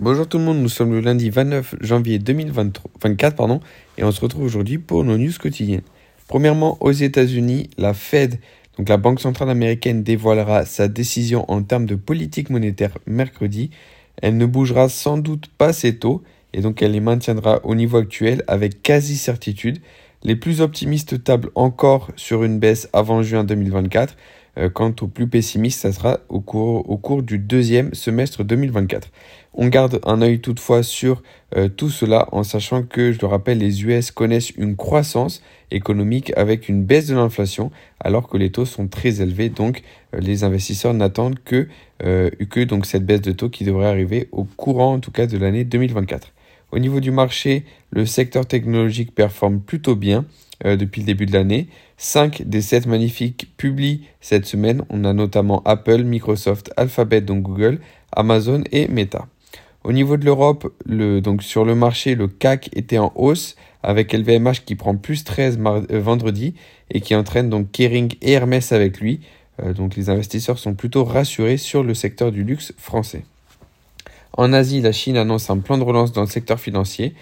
Bonjour 0.00 0.26
tout 0.26 0.38
le 0.38 0.44
monde, 0.44 0.62
nous 0.62 0.70
sommes 0.70 0.92
le 0.92 1.00
lundi 1.00 1.28
29 1.28 1.74
janvier 1.82 2.18
2024 2.18 3.36
pardon, 3.36 3.60
et 3.98 4.02
on 4.02 4.10
se 4.10 4.22
retrouve 4.22 4.44
aujourd'hui 4.44 4.78
pour 4.78 5.04
nos 5.04 5.18
news 5.18 5.34
quotidiennes. 5.38 5.82
Premièrement, 6.26 6.78
aux 6.80 6.90
États-Unis, 6.90 7.68
la 7.76 7.92
Fed, 7.92 8.40
donc 8.78 8.88
la 8.88 8.96
Banque 8.96 9.20
centrale 9.20 9.50
américaine, 9.50 10.02
dévoilera 10.02 10.64
sa 10.64 10.88
décision 10.88 11.44
en 11.50 11.62
termes 11.62 11.84
de 11.84 11.96
politique 11.96 12.48
monétaire 12.48 12.96
mercredi. 13.06 13.68
Elle 14.22 14.38
ne 14.38 14.46
bougera 14.46 14.88
sans 14.88 15.18
doute 15.18 15.48
pas 15.58 15.74
ses 15.74 15.98
taux 15.98 16.22
et 16.54 16.62
donc 16.62 16.80
elle 16.80 16.92
les 16.92 17.00
maintiendra 17.00 17.60
au 17.66 17.74
niveau 17.74 17.98
actuel 17.98 18.42
avec 18.48 18.82
quasi 18.82 19.18
certitude. 19.18 19.82
Les 20.22 20.34
plus 20.34 20.62
optimistes 20.62 21.22
tablent 21.22 21.50
encore 21.54 22.10
sur 22.16 22.42
une 22.42 22.58
baisse 22.58 22.88
avant 22.94 23.22
juin 23.22 23.44
2024. 23.44 24.16
Euh, 24.60 24.68
quant 24.68 24.94
aux 25.00 25.06
plus 25.06 25.26
pessimistes, 25.26 25.80
ça 25.80 25.92
sera 25.92 26.20
au 26.28 26.40
cours, 26.40 26.88
au 26.88 27.22
du 27.22 27.38
deuxième 27.38 27.94
semestre 27.94 28.44
2024. 28.44 29.08
On 29.54 29.68
garde 29.68 30.00
un 30.04 30.22
œil 30.22 30.40
toutefois 30.40 30.82
sur 30.82 31.22
euh, 31.56 31.68
tout 31.68 31.90
cela 31.90 32.28
en 32.32 32.42
sachant 32.42 32.82
que, 32.82 33.12
je 33.12 33.18
le 33.20 33.26
rappelle, 33.26 33.58
les 33.58 33.84
US 33.84 34.10
connaissent 34.10 34.50
une 34.50 34.76
croissance 34.76 35.42
économique 35.70 36.32
avec 36.36 36.68
une 36.68 36.84
baisse 36.84 37.06
de 37.06 37.14
l'inflation 37.14 37.70
alors 38.00 38.28
que 38.28 38.36
les 38.36 38.50
taux 38.52 38.66
sont 38.66 38.86
très 38.86 39.22
élevés. 39.22 39.48
Donc 39.48 39.82
euh, 40.14 40.20
les 40.20 40.44
investisseurs 40.44 40.94
n'attendent 40.94 41.38
que, 41.44 41.68
que 41.98 42.84
cette 42.84 43.06
baisse 43.06 43.22
de 43.22 43.32
taux 43.32 43.48
qui 43.48 43.64
devrait 43.64 43.86
arriver 43.88 44.28
au 44.32 44.44
courant 44.44 44.94
en 44.94 45.00
tout 45.00 45.10
cas 45.10 45.26
de 45.26 45.38
l'année 45.38 45.64
2024. 45.64 46.32
Au 46.72 46.78
niveau 46.78 47.00
du 47.00 47.10
marché, 47.10 47.64
le 47.90 48.06
secteur 48.06 48.46
technologique 48.46 49.14
performe 49.14 49.60
plutôt 49.60 49.96
bien 49.96 50.24
euh, 50.64 50.76
depuis 50.76 51.00
le 51.00 51.06
début 51.06 51.26
de 51.26 51.32
l'année. 51.32 51.68
5 51.96 52.42
des 52.42 52.62
7 52.62 52.86
magnifiques 52.86 53.52
publient 53.56 54.06
cette 54.20 54.46
semaine. 54.46 54.82
On 54.88 55.04
a 55.04 55.12
notamment 55.12 55.62
Apple, 55.64 56.04
Microsoft, 56.04 56.72
Alphabet, 56.76 57.20
donc 57.20 57.42
Google, 57.42 57.80
Amazon 58.12 58.62
et 58.70 58.88
Meta. 58.88 59.26
Au 59.82 59.92
niveau 59.92 60.16
de 60.16 60.24
l'Europe, 60.24 60.72
le, 60.84 61.20
donc 61.20 61.42
sur 61.42 61.64
le 61.64 61.74
marché, 61.74 62.14
le 62.14 62.28
CAC 62.28 62.68
était 62.74 62.98
en 62.98 63.12
hausse 63.14 63.56
avec 63.82 64.12
LVMH 64.12 64.64
qui 64.66 64.74
prend 64.74 64.94
plus 64.94 65.24
13 65.24 65.58
euh, 65.64 66.00
vendredi 66.00 66.54
et 66.90 67.00
qui 67.00 67.14
entraîne 67.14 67.48
donc 67.48 67.72
Kering 67.72 68.14
et 68.20 68.32
Hermès 68.32 68.72
avec 68.72 69.00
lui. 69.00 69.20
Euh, 69.62 69.72
donc 69.72 69.96
les 69.96 70.10
investisseurs 70.10 70.58
sont 70.58 70.74
plutôt 70.74 71.04
rassurés 71.04 71.56
sur 71.56 71.82
le 71.82 71.94
secteur 71.94 72.30
du 72.30 72.44
luxe 72.44 72.74
français. 72.76 73.24
En 74.40 74.54
Asie, 74.54 74.80
la 74.80 74.92
Chine 74.92 75.18
annonce 75.18 75.50
un 75.50 75.58
plan 75.58 75.76
de 75.76 75.82
relance 75.82 76.12
dans 76.12 76.22
le 76.22 76.26
secteur 76.26 76.58
financier. 76.58 77.12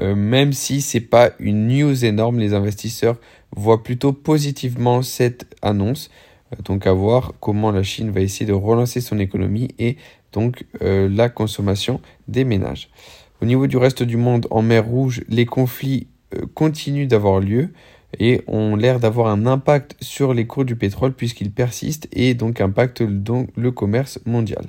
Euh, 0.00 0.14
même 0.14 0.52
si 0.52 0.80
c'est 0.80 1.00
pas 1.00 1.32
une 1.40 1.66
news 1.66 2.04
énorme, 2.04 2.38
les 2.38 2.54
investisseurs 2.54 3.16
voient 3.50 3.82
plutôt 3.82 4.12
positivement 4.12 5.02
cette 5.02 5.56
annonce. 5.60 6.08
Euh, 6.52 6.62
donc 6.64 6.86
à 6.86 6.92
voir 6.92 7.32
comment 7.40 7.72
la 7.72 7.82
Chine 7.82 8.12
va 8.12 8.20
essayer 8.20 8.46
de 8.46 8.52
relancer 8.52 9.00
son 9.00 9.18
économie 9.18 9.74
et 9.80 9.96
donc 10.32 10.66
euh, 10.80 11.08
la 11.10 11.28
consommation 11.28 12.00
des 12.28 12.44
ménages. 12.44 12.90
Au 13.42 13.44
niveau 13.44 13.66
du 13.66 13.76
reste 13.76 14.04
du 14.04 14.16
monde, 14.16 14.46
en 14.52 14.62
mer 14.62 14.86
Rouge, 14.86 15.24
les 15.28 15.46
conflits 15.46 16.06
continuent 16.54 17.08
d'avoir 17.08 17.40
lieu 17.40 17.72
et 18.18 18.42
ont 18.46 18.76
l'air 18.76 19.00
d'avoir 19.00 19.28
un 19.28 19.46
impact 19.46 19.96
sur 20.00 20.32
les 20.34 20.46
cours 20.46 20.64
du 20.64 20.76
pétrole 20.76 21.12
puisqu'ils 21.12 21.50
persistent 21.50 22.08
et 22.12 22.34
donc 22.34 22.60
impactent 22.60 23.02
donc 23.02 23.50
le 23.56 23.70
commerce 23.70 24.18
mondial. 24.24 24.64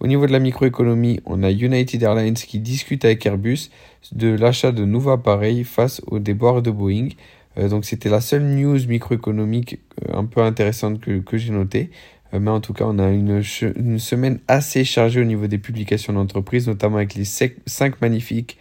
Au 0.00 0.06
niveau 0.06 0.26
de 0.26 0.32
la 0.32 0.40
microéconomie, 0.40 1.20
on 1.24 1.42
a 1.42 1.50
United 1.50 2.02
Airlines 2.02 2.34
qui 2.34 2.58
discute 2.58 3.04
avec 3.04 3.24
Airbus 3.24 3.70
de 4.12 4.28
l'achat 4.28 4.72
de 4.72 4.84
nouveaux 4.84 5.12
appareils 5.12 5.64
face 5.64 6.02
au 6.06 6.18
déboires 6.18 6.62
de 6.62 6.70
Boeing. 6.70 7.08
Euh, 7.56 7.68
donc 7.68 7.84
c'était 7.84 8.08
la 8.08 8.20
seule 8.20 8.42
news 8.42 8.78
microéconomique 8.86 9.78
euh, 10.02 10.18
un 10.18 10.24
peu 10.24 10.42
intéressante 10.42 11.00
que, 11.00 11.36
j'ai 11.36 11.52
notée. 11.52 11.90
Euh, 12.34 12.40
mais 12.40 12.50
en 12.50 12.60
tout 12.60 12.72
cas, 12.72 12.84
on 12.86 12.98
a 12.98 13.08
une, 13.10 13.42
une, 13.76 13.98
semaine 13.98 14.40
assez 14.48 14.84
chargée 14.84 15.20
au 15.20 15.24
niveau 15.24 15.46
des 15.46 15.58
publications 15.58 16.12
d'entreprise, 16.12 16.66
notamment 16.66 16.96
avec 16.96 17.14
les 17.14 17.24
5 17.24 18.00
magnifiques 18.00 18.58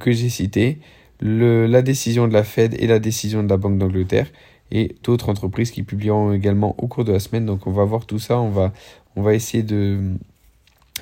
que 0.00 0.12
j'ai 0.12 0.30
cités, 0.30 0.78
le, 1.20 1.66
la 1.66 1.82
décision 1.82 2.28
de 2.28 2.32
la 2.32 2.44
Fed 2.44 2.74
et 2.78 2.86
la 2.86 2.98
décision 2.98 3.42
de 3.42 3.48
la 3.48 3.56
Banque 3.56 3.78
d'Angleterre 3.78 4.30
et 4.70 4.96
d'autres 5.02 5.28
entreprises 5.28 5.70
qui 5.70 5.82
publieront 5.82 6.32
également 6.32 6.74
au 6.78 6.86
cours 6.86 7.04
de 7.04 7.12
la 7.12 7.20
semaine. 7.20 7.46
Donc 7.46 7.66
on 7.66 7.72
va 7.72 7.84
voir 7.84 8.06
tout 8.06 8.18
ça, 8.18 8.40
on 8.40 8.50
va, 8.50 8.72
on 9.16 9.22
va 9.22 9.34
essayer 9.34 9.62
de, 9.62 10.00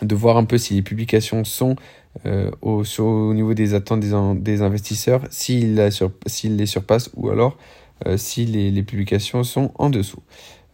de 0.03 0.15
voir 0.15 0.37
un 0.37 0.45
peu 0.45 0.59
si 0.59 0.75
les 0.75 0.83
publications 0.83 1.45
sont 1.45 1.77
euh, 2.27 2.51
au, 2.61 2.83
au, 2.99 3.35
niveau 3.35 3.55
des 3.55 3.75
attentes 3.75 4.01
des, 4.01 4.63
investisseurs, 4.63 5.23
s'ils 5.31 5.77
les 5.77 6.67
surpassent 6.67 7.11
ou 7.15 7.31
alors 7.31 7.57
euh, 8.07 8.17
si 8.17 8.45
les, 8.45 8.71
les, 8.71 8.83
publications 8.83 9.45
sont 9.45 9.73
en 9.77 9.89
dessous. 9.89 10.23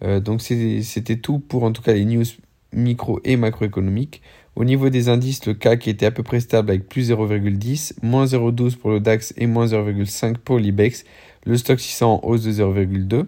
Euh, 0.02 0.20
donc 0.20 0.42
c'était 0.42 1.16
tout 1.16 1.38
pour 1.38 1.64
en 1.64 1.72
tout 1.72 1.82
cas 1.82 1.92
les 1.92 2.04
news 2.04 2.24
micro 2.72 3.20
et 3.24 3.36
macroéconomiques. 3.36 4.22
Au 4.58 4.64
niveau 4.64 4.88
des 4.90 5.08
indices, 5.08 5.46
le 5.46 5.54
CAC 5.54 5.86
était 5.86 6.06
à 6.06 6.10
peu 6.10 6.24
près 6.24 6.40
stable 6.40 6.70
avec 6.70 6.88
plus 6.88 7.12
0,10, 7.12 7.92
moins 8.02 8.24
0,12 8.24 8.76
pour 8.76 8.90
le 8.90 8.98
DAX 8.98 9.32
et 9.36 9.46
moins 9.46 9.66
0,5 9.66 10.34
pour 10.38 10.58
l'IBEX. 10.58 11.04
Le 11.46 11.56
stock 11.56 11.78
600 11.78 12.14
en 12.24 12.28
hausse 12.28 12.42
de 12.42 12.50
0,2. 12.50 13.26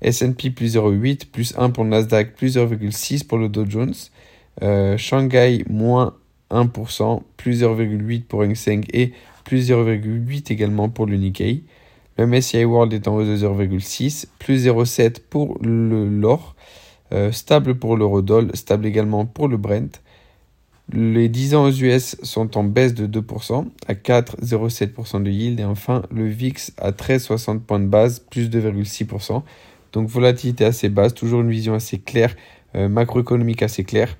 S&P 0.00 0.48
plus 0.48 0.76
0,8, 0.76 1.26
plus 1.30 1.52
1 1.58 1.68
pour 1.68 1.84
le 1.84 1.90
Nasdaq, 1.90 2.34
plus 2.34 2.56
0,6 2.56 3.26
pour 3.26 3.36
le 3.36 3.50
Dow 3.50 3.66
Jones. 3.68 3.92
Euh, 4.62 4.96
Shanghai, 4.96 5.66
moins 5.68 6.14
1%, 6.50 7.20
plus 7.36 7.62
0,8 7.62 8.22
pour 8.22 8.40
Hang 8.40 8.54
Seng 8.54 8.86
et 8.94 9.12
plus 9.44 9.70
0,8 9.70 10.50
également 10.50 10.88
pour 10.88 11.04
le 11.04 11.18
Nikkei. 11.18 11.62
Le 12.16 12.26
MSCI 12.26 12.64
World 12.64 12.94
est 12.94 13.06
en 13.06 13.16
hausse 13.16 13.26
de 13.26 13.36
0,6, 13.36 14.28
plus 14.38 14.66
0,7 14.66 15.16
pour 15.28 15.58
l'or, 15.60 16.56
euh, 17.12 17.32
stable 17.32 17.74
pour 17.74 17.98
l'eurodoll, 17.98 18.50
stable 18.56 18.86
également 18.86 19.26
pour 19.26 19.46
le 19.46 19.58
Brent. 19.58 20.00
Les 20.92 21.28
10 21.28 21.54
ans 21.54 21.64
aux 21.66 21.70
US 21.70 22.16
sont 22.22 22.56
en 22.56 22.64
baisse 22.64 22.94
de 22.94 23.06
2% 23.06 23.66
à 23.86 23.94
4,07% 23.94 25.22
de 25.22 25.30
yield 25.30 25.60
et 25.60 25.64
enfin 25.64 26.02
le 26.10 26.26
VIX 26.26 26.72
à 26.78 26.90
13,60 26.90 27.60
points 27.60 27.78
de 27.78 27.86
base, 27.86 28.18
plus 28.18 28.48
2,6%. 28.48 29.42
Donc 29.92 30.08
volatilité 30.08 30.64
assez 30.64 30.88
basse, 30.88 31.14
toujours 31.14 31.42
une 31.42 31.50
vision 31.50 31.74
assez 31.74 31.98
claire, 31.98 32.34
euh, 32.74 32.88
macroéconomique 32.88 33.62
assez 33.62 33.84
claire. 33.84 34.16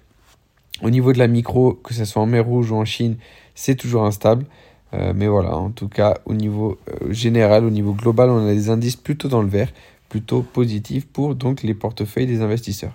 Au 0.83 0.91
niveau 0.91 1.13
de 1.13 1.19
la 1.19 1.27
micro, 1.27 1.75
que 1.75 1.93
ce 1.93 2.05
soit 2.05 2.23
en 2.23 2.27
mer 2.27 2.47
Rouge 2.47 2.71
ou 2.71 2.77
en 2.77 2.85
Chine, 2.85 3.17
c'est 3.57 3.75
toujours 3.75 4.05
instable. 4.05 4.47
Euh, 4.95 5.13
mais 5.15 5.27
voilà, 5.27 5.57
en 5.57 5.71
tout 5.71 5.89
cas, 5.89 6.19
au 6.25 6.35
niveau 6.35 6.79
euh, 6.89 7.13
général, 7.13 7.65
au 7.65 7.71
niveau 7.71 7.95
global, 7.95 8.31
on 8.31 8.47
a 8.47 8.53
des 8.53 8.71
indices 8.71 8.97
plutôt 8.97 9.29
dans 9.29 9.43
le 9.43 9.49
vert, 9.49 9.73
plutôt 10.09 10.43
positifs 10.43 11.07
pour 11.07 11.35
donc 11.35 11.65
les 11.65 11.75
portefeuilles 11.75 12.27
des 12.27 12.43
investisseurs. 12.43 12.93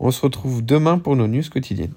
On 0.00 0.10
se 0.10 0.20
retrouve 0.20 0.64
demain 0.64 0.98
pour 0.98 1.14
nos 1.14 1.28
news 1.28 1.42
quotidiennes. 1.48 1.94